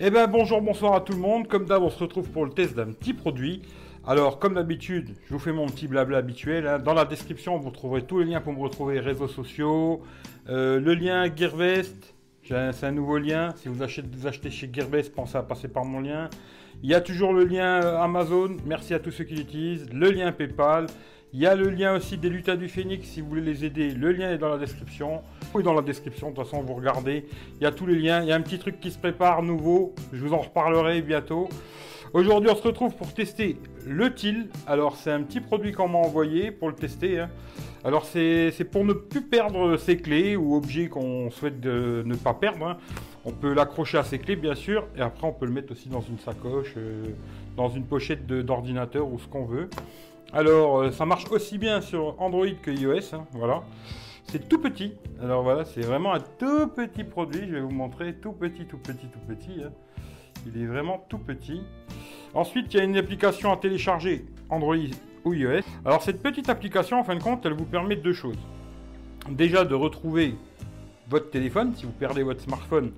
Eh 0.00 0.10
ben 0.10 0.28
bonjour, 0.28 0.62
bonsoir 0.62 0.94
à 0.94 1.00
tout 1.00 1.12
le 1.12 1.18
monde. 1.18 1.48
Comme 1.48 1.64
d'hab, 1.64 1.82
on 1.82 1.90
se 1.90 1.98
retrouve 1.98 2.30
pour 2.30 2.44
le 2.44 2.52
test 2.52 2.76
d'un 2.76 2.92
petit 2.92 3.14
produit. 3.14 3.62
Alors, 4.06 4.38
comme 4.38 4.54
d'habitude, 4.54 5.16
je 5.26 5.32
vous 5.32 5.40
fais 5.40 5.52
mon 5.52 5.66
petit 5.66 5.88
blabla 5.88 6.18
habituel. 6.18 6.68
hein. 6.68 6.78
Dans 6.78 6.94
la 6.94 7.04
description, 7.04 7.58
vous 7.58 7.70
trouverez 7.70 8.02
tous 8.02 8.20
les 8.20 8.26
liens 8.26 8.40
pour 8.40 8.52
me 8.52 8.60
retrouver, 8.60 9.00
réseaux 9.00 9.26
sociaux, 9.26 10.02
euh, 10.48 10.78
le 10.78 10.94
lien 10.94 11.26
Gearvest. 11.34 12.14
C'est 12.48 12.86
un 12.86 12.92
nouveau 12.92 13.18
lien. 13.18 13.52
Si 13.56 13.68
vous 13.68 13.82
achetez, 13.82 14.50
chez 14.50 14.70
Gearvest, 14.72 15.14
pensez 15.14 15.36
à 15.36 15.42
passer 15.42 15.68
par 15.68 15.84
mon 15.84 16.00
lien. 16.00 16.30
Il 16.82 16.88
y 16.88 16.94
a 16.94 17.02
toujours 17.02 17.34
le 17.34 17.44
lien 17.44 17.82
euh, 17.82 18.00
Amazon. 18.00 18.56
Merci 18.64 18.94
à 18.94 18.98
tous 18.98 19.10
ceux 19.10 19.24
qui 19.24 19.34
l'utilisent. 19.34 19.86
Le 19.92 20.10
lien 20.10 20.32
PayPal. 20.32 20.86
Il 21.34 21.40
y 21.40 21.46
a 21.46 21.54
le 21.54 21.68
lien 21.68 21.94
aussi 21.94 22.16
des 22.16 22.30
lutins 22.30 22.56
du 22.56 22.68
Phénix. 22.68 23.06
Si 23.06 23.20
vous 23.20 23.28
voulez 23.28 23.42
les 23.42 23.66
aider, 23.66 23.90
le 23.90 24.12
lien 24.12 24.30
est 24.30 24.38
dans 24.38 24.48
la 24.48 24.56
description. 24.56 25.20
Oui, 25.52 25.62
dans 25.62 25.74
la 25.74 25.82
description. 25.82 26.30
De 26.30 26.36
toute 26.36 26.46
façon, 26.46 26.62
vous 26.62 26.72
regardez. 26.72 27.26
Il 27.56 27.64
y 27.64 27.66
a 27.66 27.70
tous 27.70 27.84
les 27.84 27.98
liens. 27.98 28.22
Il 28.22 28.28
y 28.28 28.32
a 28.32 28.36
un 28.36 28.40
petit 28.40 28.58
truc 28.58 28.80
qui 28.80 28.90
se 28.90 28.98
prépare 28.98 29.42
nouveau. 29.42 29.94
Je 30.14 30.24
vous 30.24 30.32
en 30.32 30.38
reparlerai 30.38 31.02
bientôt. 31.02 31.50
Aujourd'hui, 32.14 32.50
on 32.50 32.56
se 32.56 32.62
retrouve 32.62 32.94
pour 32.94 33.12
tester 33.12 33.58
le 33.86 34.14
TIL. 34.14 34.48
Alors, 34.66 34.96
c'est 34.96 35.10
un 35.10 35.22
petit 35.22 35.40
produit 35.40 35.72
qu'on 35.72 35.88
m'a 35.88 35.98
envoyé 35.98 36.50
pour 36.50 36.68
le 36.68 36.74
tester. 36.74 37.20
hein. 37.20 37.30
Alors, 37.84 38.04
c'est 38.06 38.52
pour 38.70 38.84
ne 38.84 38.92
plus 38.94 39.22
perdre 39.22 39.76
ses 39.76 39.98
clés 39.98 40.34
ou 40.36 40.56
objets 40.56 40.88
qu'on 40.88 41.30
souhaite 41.30 41.60
de 41.60 42.02
ne 42.06 42.14
pas 42.14 42.34
perdre. 42.34 42.66
hein. 42.66 42.76
On 43.24 43.32
peut 43.32 43.52
l'accrocher 43.52 43.98
à 43.98 44.04
ses 44.04 44.18
clés, 44.18 44.36
bien 44.36 44.54
sûr. 44.54 44.86
Et 44.96 45.02
après, 45.02 45.26
on 45.26 45.32
peut 45.32 45.44
le 45.46 45.52
mettre 45.52 45.72
aussi 45.72 45.88
dans 45.90 46.00
une 46.00 46.18
sacoche, 46.18 46.74
euh, 46.78 47.04
dans 47.56 47.68
une 47.68 47.84
pochette 47.84 48.26
d'ordinateur 48.26 49.06
ou 49.06 49.18
ce 49.18 49.26
qu'on 49.26 49.44
veut. 49.44 49.68
Alors, 50.32 50.78
euh, 50.78 50.90
ça 50.90 51.04
marche 51.04 51.30
aussi 51.30 51.58
bien 51.58 51.80
sur 51.82 52.20
Android 52.20 52.46
que 52.62 52.70
iOS. 52.70 53.14
hein, 53.14 53.26
voilà. 53.32 53.62
C'est 54.30 54.48
tout 54.48 54.58
petit. 54.58 54.94
Alors 55.22 55.42
voilà, 55.42 55.64
c'est 55.64 55.80
vraiment 55.80 56.12
un 56.12 56.20
tout 56.20 56.68
petit 56.68 57.04
produit. 57.04 57.40
Je 57.48 57.54
vais 57.54 57.60
vous 57.60 57.70
montrer 57.70 58.14
tout 58.14 58.32
petit, 58.32 58.66
tout 58.66 58.76
petit, 58.76 59.06
tout 59.06 59.20
petit. 59.26 59.62
Il 60.46 60.62
est 60.62 60.66
vraiment 60.66 61.04
tout 61.08 61.18
petit. 61.18 61.62
Ensuite, 62.34 62.72
il 62.72 62.76
y 62.78 62.80
a 62.80 62.84
une 62.84 62.96
application 62.96 63.52
à 63.52 63.56
télécharger 63.56 64.24
Android 64.50 64.76
ou 65.24 65.34
iOS. 65.34 65.62
Alors 65.84 66.02
cette 66.02 66.22
petite 66.22 66.48
application, 66.48 67.00
en 67.00 67.04
fin 67.04 67.16
de 67.16 67.22
compte, 67.22 67.44
elle 67.46 67.54
vous 67.54 67.64
permet 67.64 67.96
deux 67.96 68.12
choses. 68.12 68.38
Déjà 69.28 69.64
de 69.64 69.74
retrouver 69.74 70.34
votre 71.08 71.30
téléphone, 71.30 71.74
si 71.74 71.86
vous 71.86 71.92
perdez 71.92 72.22
votre 72.22 72.40
smartphone, 72.40 72.92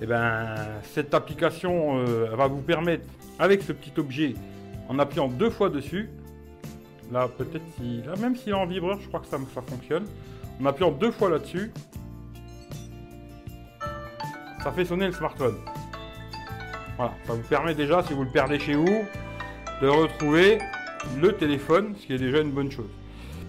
et 0.00 0.06
ben 0.06 0.54
cette 0.82 1.12
application 1.12 1.98
euh, 1.98 2.34
va 2.34 2.46
vous 2.46 2.62
permettre, 2.62 3.06
avec 3.38 3.62
ce 3.62 3.72
petit 3.72 3.92
objet, 3.98 4.34
en 4.88 4.98
appuyant 4.98 5.28
deux 5.28 5.50
fois 5.50 5.68
dessus, 5.68 6.08
là 7.12 7.28
peut-être 7.28 7.64
là 8.06 8.16
même 8.16 8.36
s'il 8.36 8.50
est 8.50 8.54
en 8.54 8.66
vibreur, 8.66 8.98
je 9.00 9.08
crois 9.08 9.20
que 9.20 9.26
ça, 9.26 9.38
ça 9.54 9.62
fonctionne. 9.62 10.04
En 10.60 10.66
appuyant 10.66 10.90
deux 10.90 11.10
fois 11.10 11.30
là-dessus, 11.30 11.70
ça 14.62 14.72
fait 14.72 14.84
sonner 14.84 15.06
le 15.06 15.12
smartphone. 15.12 15.56
Voilà, 17.00 17.14
ça 17.26 17.32
vous 17.32 17.48
permet 17.48 17.74
déjà, 17.74 18.02
si 18.02 18.12
vous 18.12 18.24
le 18.24 18.28
perdez 18.28 18.58
chez 18.58 18.74
vous, 18.74 19.04
de 19.80 19.88
retrouver 19.88 20.58
le 21.18 21.32
téléphone, 21.32 21.94
ce 21.98 22.06
qui 22.06 22.12
est 22.12 22.18
déjà 22.18 22.40
une 22.42 22.50
bonne 22.50 22.70
chose. 22.70 22.90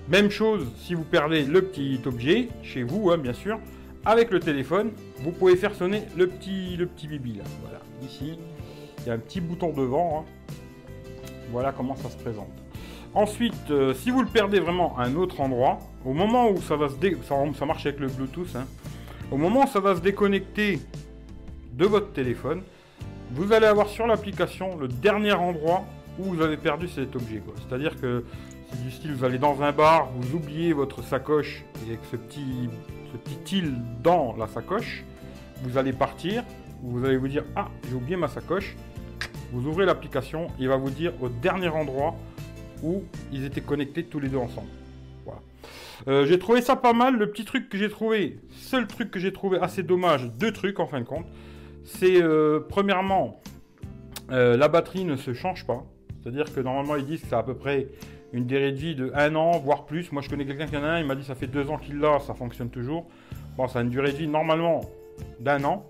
Même 0.07 0.31
chose 0.31 0.71
si 0.77 0.93
vous 0.93 1.03
perdez 1.03 1.43
le 1.43 1.61
petit 1.61 1.99
objet 2.05 2.47
chez 2.63 2.83
vous, 2.83 3.11
hein, 3.11 3.17
bien 3.17 3.33
sûr, 3.33 3.59
avec 4.05 4.31
le 4.31 4.39
téléphone, 4.39 4.91
vous 5.17 5.33
pouvez 5.33 5.57
faire 5.57 5.75
sonner 5.75 6.03
le 6.15 6.27
petit, 6.27 6.77
le 6.77 6.85
petit 6.85 7.09
bibi 7.09 7.33
là. 7.33 7.43
Voilà, 7.61 7.81
ici, 8.01 8.39
il 8.99 9.07
y 9.07 9.09
a 9.09 9.15
un 9.15 9.19
petit 9.19 9.41
bouton 9.41 9.73
devant. 9.73 10.21
hein. 10.21 10.53
Voilà 11.51 11.73
comment 11.73 11.97
ça 11.97 12.09
se 12.09 12.15
présente. 12.15 12.53
Ensuite, 13.13 13.69
euh, 13.69 13.93
si 13.93 14.11
vous 14.11 14.21
le 14.21 14.29
perdez 14.29 14.61
vraiment 14.61 14.97
à 14.97 15.03
un 15.03 15.15
autre 15.17 15.41
endroit, 15.41 15.79
au 16.05 16.13
moment 16.13 16.49
où 16.49 16.61
ça 16.61 16.77
va 16.77 16.87
se 16.87 16.95
ça 17.27 17.65
marche 17.65 17.85
avec 17.85 17.99
le 17.99 18.07
Bluetooth, 18.07 18.55
hein, 18.55 18.65
au 19.29 19.35
moment 19.35 19.65
où 19.65 19.67
ça 19.67 19.81
va 19.81 19.93
se 19.97 19.99
déconnecter 19.99 20.79
de 21.73 21.85
votre 21.85 22.13
téléphone, 22.13 22.61
vous 23.33 23.53
allez 23.53 23.65
avoir 23.65 23.87
sur 23.87 24.07
l'application 24.07 24.77
le 24.77 24.87
dernier 24.87 25.33
endroit 25.33 25.85
où 26.19 26.23
vous 26.23 26.41
avez 26.41 26.57
perdu 26.57 26.87
cet 26.87 27.15
objet. 27.15 27.41
C'est-à-dire 27.67 27.99
que 27.99 28.25
c'est 28.69 29.01
du 29.01 29.13
vous 29.13 29.23
allez 29.23 29.37
dans 29.37 29.61
un 29.61 29.71
bar, 29.71 30.09
vous 30.15 30.35
oubliez 30.35 30.73
votre 30.73 31.03
sacoche 31.03 31.63
et 31.85 31.89
avec 31.89 31.99
ce 32.09 32.15
petit, 32.15 32.69
ce 33.11 33.17
petit 33.17 33.63
dans 34.03 34.35
la 34.37 34.47
sacoche, 34.47 35.03
vous 35.63 35.77
allez 35.77 35.93
partir, 35.93 36.43
vous 36.81 37.03
allez 37.05 37.17
vous 37.17 37.27
dire 37.27 37.43
ah 37.55 37.69
j'ai 37.89 37.95
oublié 37.95 38.15
ma 38.15 38.27
sacoche. 38.27 38.75
Vous 39.51 39.67
ouvrez 39.67 39.85
l'application, 39.85 40.47
il 40.59 40.69
va 40.69 40.77
vous 40.77 40.89
dire 40.89 41.11
au 41.21 41.27
dernier 41.27 41.67
endroit 41.67 42.15
où 42.83 43.03
ils 43.33 43.43
étaient 43.43 43.61
connectés 43.61 44.03
tous 44.03 44.19
les 44.19 44.29
deux 44.29 44.37
ensemble. 44.37 44.69
Euh, 46.07 46.25
j'ai 46.25 46.39
trouvé 46.39 46.61
ça 46.61 46.75
pas 46.75 46.93
mal. 46.93 47.15
Le 47.15 47.29
petit 47.29 47.45
truc 47.45 47.69
que 47.69 47.77
j'ai 47.77 47.89
trouvé, 47.89 48.39
seul 48.49 48.87
truc 48.87 49.11
que 49.11 49.19
j'ai 49.19 49.31
trouvé 49.31 49.59
assez 49.59 49.83
dommage, 49.83 50.31
deux 50.39 50.51
trucs 50.51 50.79
en 50.79 50.87
fin 50.87 50.99
de 50.99 51.05
compte, 51.05 51.27
c'est 51.83 52.21
euh, 52.21 52.59
premièrement 52.67 53.41
euh, 54.31 54.55
la 54.57 54.67
batterie 54.67 55.03
ne 55.03 55.15
se 55.15 55.33
change 55.33 55.65
pas. 55.65 55.83
C'est-à-dire 56.21 56.53
que 56.53 56.59
normalement 56.59 56.95
ils 56.95 57.05
disent 57.05 57.21
que 57.21 57.27
c'est 57.27 57.35
à 57.35 57.43
peu 57.43 57.55
près 57.55 57.87
une 58.33 58.45
durée 58.45 58.71
de 58.71 58.77
vie 58.77 58.95
de 58.95 59.11
un 59.13 59.35
an, 59.35 59.51
voire 59.59 59.85
plus. 59.85 60.11
Moi 60.11 60.21
je 60.21 60.29
connais 60.29 60.45
quelqu'un 60.45 60.67
qui 60.67 60.77
en 60.77 60.83
a 60.83 60.87
un, 60.87 60.99
il 60.99 61.05
m'a 61.05 61.15
dit 61.15 61.23
ça 61.23 61.35
fait 61.35 61.47
deux 61.47 61.69
ans 61.69 61.77
qu'il 61.77 61.99
l'a, 61.99 62.19
ça 62.19 62.33
fonctionne 62.33 62.69
toujours. 62.69 63.07
Bon, 63.57 63.67
ça 63.67 63.79
a 63.79 63.81
une 63.81 63.89
durée 63.89 64.11
de 64.11 64.17
vie 64.17 64.27
normalement 64.27 64.81
d'un 65.39 65.63
an. 65.63 65.85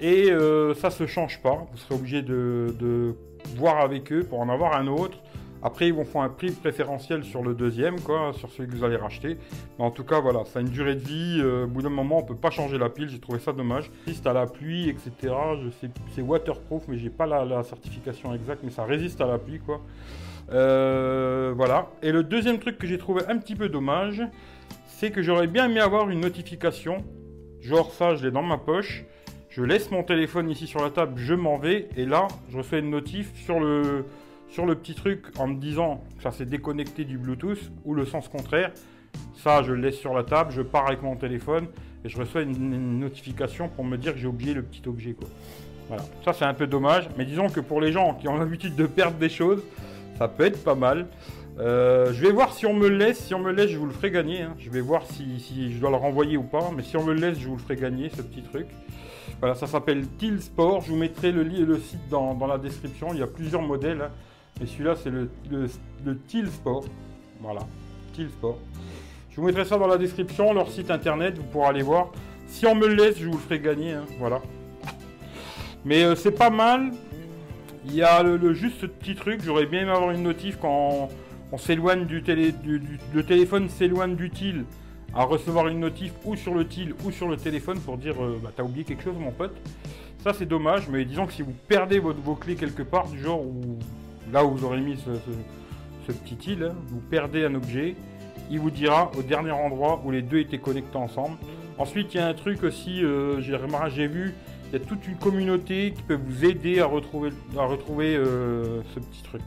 Et 0.00 0.30
euh, 0.30 0.74
ça 0.74 0.90
se 0.90 1.06
change 1.06 1.42
pas. 1.42 1.66
Vous 1.70 1.76
serez 1.76 1.94
obligé 1.94 2.22
de, 2.22 2.74
de 2.78 3.14
voir 3.56 3.80
avec 3.80 4.10
eux 4.12 4.22
pour 4.22 4.40
en 4.40 4.48
avoir 4.48 4.74
un 4.74 4.86
autre. 4.86 5.18
Après, 5.62 5.88
ils 5.88 5.94
vont 5.94 6.04
faire 6.04 6.22
un 6.22 6.30
prix 6.30 6.50
préférentiel 6.52 7.22
sur 7.24 7.42
le 7.42 7.54
deuxième, 7.54 8.00
quoi, 8.00 8.32
sur 8.32 8.50
celui 8.50 8.70
que 8.70 8.76
vous 8.76 8.84
allez 8.84 8.96
racheter. 8.96 9.36
Mais 9.78 9.84
en 9.84 9.90
tout 9.90 10.04
cas, 10.04 10.20
voilà, 10.20 10.44
ça 10.46 10.58
a 10.58 10.62
une 10.62 10.68
durée 10.68 10.94
de 10.94 11.00
vie. 11.00 11.40
euh, 11.40 11.64
au 11.64 11.66
bout 11.66 11.82
d'un 11.82 11.90
moment, 11.90 12.18
on 12.18 12.22
peut 12.22 12.34
pas 12.34 12.50
changer 12.50 12.78
la 12.78 12.88
pile. 12.88 13.08
J'ai 13.08 13.20
trouvé 13.20 13.38
ça 13.38 13.52
dommage. 13.52 13.90
Résiste 14.06 14.26
à 14.26 14.32
la 14.32 14.46
pluie, 14.46 14.88
etc. 14.88 15.34
C'est 16.14 16.22
waterproof, 16.22 16.84
mais 16.88 16.98
j'ai 16.98 17.10
pas 17.10 17.26
la, 17.26 17.44
la 17.44 17.62
certification 17.62 18.34
exacte, 18.34 18.62
mais 18.64 18.70
ça 18.70 18.84
résiste 18.84 19.20
à 19.20 19.26
la 19.26 19.38
pluie, 19.38 19.60
quoi. 19.60 19.80
Euh, 20.52 21.52
voilà. 21.54 21.90
Et 22.02 22.12
le 22.12 22.22
deuxième 22.22 22.58
truc 22.58 22.78
que 22.78 22.86
j'ai 22.86 22.98
trouvé 22.98 23.22
un 23.28 23.36
petit 23.38 23.54
peu 23.54 23.68
dommage, 23.68 24.22
c'est 24.86 25.10
que 25.10 25.22
j'aurais 25.22 25.46
bien 25.46 25.66
aimé 25.66 25.80
avoir 25.80 26.08
une 26.10 26.20
notification. 26.20 27.04
Genre 27.60 27.92
ça, 27.92 28.14
je 28.14 28.24
l'ai 28.24 28.30
dans 28.30 28.42
ma 28.42 28.58
poche. 28.58 29.04
Je 29.50 29.62
laisse 29.62 29.90
mon 29.90 30.04
téléphone 30.04 30.48
ici 30.48 30.68
sur 30.68 30.80
la 30.80 30.90
table, 30.90 31.14
je 31.16 31.34
m'en 31.34 31.58
vais, 31.58 31.88
et 31.96 32.06
là, 32.06 32.28
je 32.50 32.58
reçois 32.58 32.78
une 32.78 32.90
notif 32.90 33.34
sur 33.34 33.58
le, 33.58 34.04
sur 34.50 34.66
le 34.66 34.74
petit 34.74 34.94
truc 34.94 35.26
en 35.38 35.46
me 35.46 35.54
disant 35.60 36.02
que 36.16 36.22
ça 36.22 36.30
s'est 36.32 36.44
déconnecté 36.44 37.04
du 37.04 37.18
Bluetooth 37.18 37.70
ou 37.84 37.94
le 37.94 38.04
sens 38.04 38.28
contraire. 38.28 38.72
Ça, 39.34 39.62
je 39.62 39.72
le 39.72 39.80
laisse 39.80 39.96
sur 39.96 40.14
la 40.14 40.22
table, 40.24 40.52
je 40.52 40.62
pars 40.62 40.86
avec 40.86 41.02
mon 41.02 41.16
téléphone 41.16 41.66
et 42.04 42.08
je 42.08 42.18
reçois 42.18 42.42
une, 42.42 42.98
notification 43.00 43.68
pour 43.68 43.84
me 43.84 43.96
dire 43.96 44.12
que 44.12 44.18
j'ai 44.18 44.26
oublié 44.26 44.54
le 44.54 44.62
petit 44.62 44.82
objet. 44.86 45.16
Voilà, 45.88 46.04
ça 46.24 46.32
c'est 46.32 46.44
un 46.44 46.54
peu 46.54 46.66
dommage, 46.66 47.08
mais 47.16 47.24
disons 47.24 47.48
que 47.48 47.60
pour 47.60 47.80
les 47.80 47.92
gens 47.92 48.14
qui 48.14 48.28
ont 48.28 48.36
l'habitude 48.36 48.76
de 48.76 48.86
perdre 48.86 49.16
des 49.16 49.28
choses, 49.28 49.62
ça 50.18 50.28
peut 50.28 50.44
être 50.44 50.62
pas 50.62 50.74
mal. 50.74 51.06
Euh, 51.58 52.12
je 52.12 52.22
vais 52.22 52.30
voir 52.32 52.52
si 52.52 52.64
on 52.66 52.72
me 52.74 52.88
le 52.88 52.96
laisse. 52.96 53.18
Si 53.24 53.34
on 53.34 53.38
me 53.40 53.52
laisse, 53.52 53.70
je 53.70 53.76
vous 53.78 53.86
le 53.86 53.92
ferai 53.92 54.10
gagner. 54.10 54.42
hein. 54.42 54.54
Je 54.58 54.70
vais 54.70 54.80
voir 54.80 55.04
si, 55.06 55.72
je 55.72 55.78
dois 55.78 55.90
le 55.90 55.96
renvoyer 55.96 56.36
ou 56.36 56.42
pas. 56.42 56.70
Mais 56.74 56.82
si 56.82 56.96
on 56.96 57.04
me 57.04 57.12
le 57.12 57.20
laisse, 57.20 57.38
je 57.38 57.48
vous 57.48 57.56
le 57.56 57.60
ferai 57.62 57.76
gagner, 57.76 58.08
ce 58.08 58.22
petit 58.22 58.42
truc. 58.42 58.66
Voilà, 59.40 59.54
ça 59.54 59.66
s'appelle 59.66 60.06
Til 60.18 60.40
Sport. 60.40 60.82
Je 60.82 60.90
vous 60.90 60.96
mettrai 60.96 61.32
le, 61.32 61.42
le 61.42 61.78
site 61.78 62.08
dans, 62.08 62.34
dans 62.34 62.46
la 62.46 62.56
description. 62.56 63.08
Il 63.12 63.18
y 63.18 63.22
a 63.22 63.26
plusieurs 63.26 63.62
modèles. 63.62 64.02
hein. 64.02 64.10
Et 64.62 64.66
celui-là, 64.66 64.94
c'est 64.96 65.10
le, 65.10 65.30
le, 65.50 66.18
Til 66.28 66.48
Sport. 66.48 66.84
Voilà, 67.40 67.60
Til 68.14 68.28
Sport. 68.28 68.58
Je 69.30 69.36
vous 69.40 69.46
mettrai 69.46 69.64
ça 69.64 69.78
dans 69.78 69.86
la 69.86 69.96
description, 69.96 70.52
leur 70.52 70.70
site 70.70 70.90
internet. 70.90 71.38
Vous 71.38 71.44
pourrez 71.44 71.68
aller 71.68 71.82
voir. 71.82 72.10
Si 72.46 72.66
on 72.66 72.74
me 72.74 72.86
le 72.88 72.94
laisse, 72.94 73.18
je 73.18 73.26
vous 73.26 73.32
le 73.34 73.38
ferai 73.38 73.60
gagner. 73.60 73.92
hein. 73.92 74.04
Voilà. 74.18 74.40
Mais 75.84 76.04
euh, 76.04 76.14
c'est 76.14 76.32
pas 76.32 76.50
mal. 76.50 76.90
Il 77.86 77.94
y 77.94 78.02
a 78.02 78.22
le, 78.22 78.52
juste 78.52 78.80
ce 78.80 78.86
petit 78.86 79.14
truc. 79.14 79.40
J'aurais 79.42 79.66
bien 79.66 79.82
aimé 79.82 79.92
avoir 79.92 80.10
une 80.10 80.22
notif 80.22 80.58
quand 80.60 81.08
on 81.52 81.58
s'éloigne 81.58 82.04
du 82.04 82.22
télé, 82.22 82.52
du, 82.52 82.82
le 83.14 83.24
téléphone 83.24 83.68
s'éloigne 83.68 84.14
du 84.16 84.30
til 84.30 84.64
à 85.14 85.24
recevoir 85.24 85.66
une 85.68 85.80
notif 85.80 86.12
ou 86.24 86.36
sur 86.36 86.54
le 86.54 86.66
til 86.68 86.94
ou 87.04 87.10
sur 87.10 87.26
le 87.28 87.36
téléphone 87.36 87.80
pour 87.80 87.96
dire 87.96 88.22
euh, 88.22 88.38
bah, 88.42 88.50
t'as 88.54 88.62
oublié 88.62 88.84
quelque 88.84 89.02
chose 89.02 89.16
mon 89.18 89.32
pote. 89.32 89.56
Ça 90.22 90.32
c'est 90.34 90.46
dommage, 90.46 90.88
mais 90.88 91.04
disons 91.04 91.26
que 91.26 91.32
si 91.32 91.42
vous 91.42 91.54
perdez 91.66 91.98
vos 91.98 92.34
clés 92.34 92.54
quelque 92.54 92.82
part, 92.82 93.08
du 93.08 93.18
genre 93.18 93.40
où 93.40 93.78
là 94.32 94.44
où 94.44 94.50
vous 94.50 94.64
aurez 94.64 94.80
mis 94.80 94.96
ce, 94.96 96.12
petit 96.12 96.36
til, 96.36 96.64
hein, 96.64 96.74
vous 96.88 97.00
perdez 97.00 97.44
un 97.44 97.54
objet, 97.54 97.94
il 98.50 98.58
vous 98.58 98.70
dira 98.70 99.12
au 99.16 99.22
dernier 99.22 99.52
endroit 99.52 100.02
où 100.04 100.10
les 100.10 100.22
deux 100.22 100.38
étaient 100.38 100.58
connectés 100.58 100.96
ensemble. 100.96 101.36
Ensuite 101.78 102.14
il 102.14 102.16
y 102.18 102.20
a 102.20 102.26
un 102.26 102.34
truc 102.34 102.64
aussi, 102.64 103.04
euh, 103.04 103.40
j'ai 103.40 104.06
vu, 104.08 104.34
il 104.68 104.72
y 104.72 104.82
a 104.82 104.84
toute 104.84 105.06
une 105.06 105.16
communauté 105.16 105.92
qui 105.92 106.02
peut 106.02 106.18
vous 106.20 106.44
aider 106.44 106.80
à 106.80 106.86
retrouver, 106.86 107.32
euh, 108.16 108.82
ce 108.94 109.00
petit 109.00 109.22
truc 109.22 109.42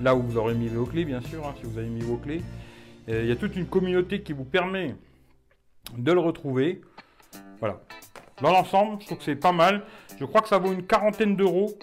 là 0.00 0.14
où 0.14 0.22
vous 0.22 0.36
aurez 0.36 0.54
mis 0.54 0.68
vos 0.68 0.84
clés, 0.84 1.04
bien 1.04 1.20
sûr, 1.20 1.46
hein, 1.46 1.54
si 1.58 1.66
vous 1.66 1.78
avez 1.78 1.88
mis 1.88 2.02
vos 2.02 2.16
clés. 2.16 2.42
Il 3.08 3.26
y 3.26 3.30
a 3.30 3.36
toute 3.36 3.54
une 3.54 3.66
communauté 3.66 4.22
qui 4.22 4.32
vous 4.32 4.44
permet 4.44 4.96
de 5.96 6.12
le 6.12 6.20
retrouver. 6.20 6.80
Voilà. 7.60 7.80
Dans 8.42 8.50
l'ensemble, 8.50 9.00
je 9.00 9.06
trouve 9.06 9.18
que 9.18 9.24
c'est 9.24 9.36
pas 9.36 9.52
mal. 9.52 9.82
Je 10.18 10.24
crois 10.24 10.42
que 10.42 10.48
ça 10.48 10.58
vaut 10.58 10.72
une 10.72 10.86
quarantaine 10.86 11.36
d'euros. 11.36 11.78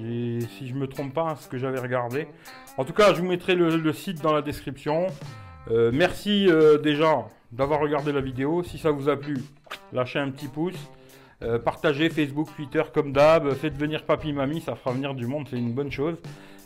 Si 0.00 0.68
je 0.68 0.74
me 0.74 0.86
trompe 0.86 1.14
pas, 1.14 1.30
hein, 1.30 1.36
ce 1.36 1.48
que 1.48 1.58
j'avais 1.58 1.78
regardé. 1.78 2.26
En 2.76 2.84
tout 2.84 2.92
cas, 2.92 3.12
je 3.14 3.20
vous 3.20 3.28
mettrai 3.28 3.54
le, 3.54 3.76
le 3.76 3.92
site 3.92 4.22
dans 4.22 4.32
la 4.32 4.42
description. 4.42 5.06
Euh, 5.70 5.90
merci 5.92 6.48
euh, 6.48 6.78
déjà 6.78 7.26
d'avoir 7.52 7.80
regardé 7.80 8.12
la 8.12 8.20
vidéo. 8.20 8.62
Si 8.62 8.78
ça 8.78 8.90
vous 8.90 9.08
a 9.08 9.16
plu, 9.16 9.36
lâchez 9.92 10.18
un 10.18 10.30
petit 10.30 10.48
pouce. 10.48 10.90
Euh, 11.42 11.58
partagez 11.58 12.10
Facebook, 12.10 12.48
Twitter 12.54 12.82
comme 12.92 13.12
d'hab. 13.12 13.52
Faites 13.54 13.76
venir 13.76 14.04
papy, 14.04 14.32
mamie, 14.32 14.60
ça 14.60 14.74
fera 14.74 14.92
venir 14.92 15.14
du 15.14 15.26
monde, 15.26 15.46
c'est 15.48 15.58
une 15.58 15.72
bonne 15.72 15.90
chose. 15.90 16.16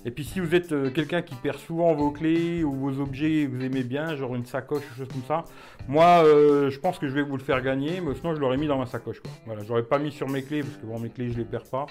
Et 0.06 0.10
puis 0.10 0.24
si 0.24 0.38
vous 0.38 0.54
êtes 0.54 0.72
euh, 0.72 0.90
quelqu'un 0.90 1.22
qui 1.22 1.34
perd 1.34 1.58
souvent 1.58 1.94
vos 1.94 2.10
clés 2.10 2.62
ou 2.62 2.74
vos 2.74 3.00
objets 3.00 3.46
que 3.46 3.56
vous 3.56 3.64
aimez 3.64 3.84
bien, 3.84 4.16
genre 4.16 4.34
une 4.34 4.44
sacoche 4.44 4.82
ou 4.90 4.98
chose 4.98 5.08
comme 5.08 5.22
ça, 5.26 5.44
moi 5.88 6.24
euh, 6.24 6.68
je 6.70 6.78
pense 6.78 6.98
que 6.98 7.08
je 7.08 7.14
vais 7.14 7.22
vous 7.22 7.38
le 7.38 7.42
faire 7.42 7.62
gagner, 7.62 8.02
mais 8.02 8.14
sinon 8.14 8.34
je 8.34 8.40
l'aurais 8.40 8.58
mis 8.58 8.66
dans 8.66 8.78
ma 8.78 8.84
sacoche. 8.84 9.20
Quoi. 9.20 9.30
Voilà, 9.46 9.62
j'aurais 9.64 9.84
pas 9.84 9.98
mis 9.98 10.12
sur 10.12 10.28
mes 10.28 10.42
clés 10.42 10.62
parce 10.62 10.76
que 10.76 10.84
bon 10.84 10.98
mes 10.98 11.08
clés 11.08 11.30
je 11.30 11.38
les 11.38 11.44
perds 11.44 11.70
pas. 11.70 11.86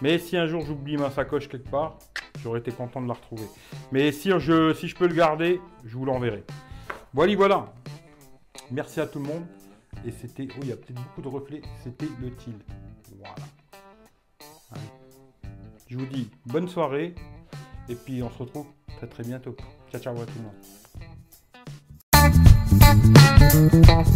Mais 0.00 0.18
si 0.18 0.36
un 0.36 0.46
jour 0.46 0.64
j'oublie 0.66 0.96
ma 0.96 1.10
sacoche 1.10 1.48
quelque 1.48 1.68
part, 1.68 1.98
j'aurais 2.42 2.58
été 2.58 2.72
content 2.72 3.00
de 3.00 3.06
la 3.06 3.14
retrouver. 3.14 3.46
Mais 3.92 4.10
si 4.10 4.32
je, 4.36 4.74
si 4.74 4.88
je 4.88 4.96
peux 4.96 5.06
le 5.06 5.14
garder, 5.14 5.60
je 5.84 5.96
vous 5.96 6.04
l'enverrai. 6.04 6.42
Voilà, 7.14 7.36
voilà. 7.36 7.72
Merci 8.72 9.00
à 9.00 9.06
tout 9.06 9.20
le 9.20 9.26
monde. 9.26 9.44
Et 10.06 10.10
c'était. 10.10 10.48
Oh, 10.52 10.60
il 10.62 10.68
y 10.68 10.72
a 10.72 10.76
peut-être 10.76 11.00
beaucoup 11.02 11.22
de 11.22 11.28
reflets. 11.28 11.62
C'était 11.82 12.08
le 12.20 12.34
til. 12.36 12.54
Voilà. 13.18 13.34
Je 15.88 15.98
vous 15.98 16.06
dis 16.06 16.30
bonne 16.46 16.68
soirée. 16.68 17.14
Et 17.88 17.94
puis 17.94 18.22
on 18.22 18.30
se 18.30 18.38
retrouve 18.38 18.66
très 18.96 19.06
très 19.06 19.24
bientôt. 19.24 19.56
Ciao 19.90 20.00
ciao 20.00 20.20
à 20.20 20.26
tout 20.26 20.38
le 20.38 20.44
monde. 24.00 24.12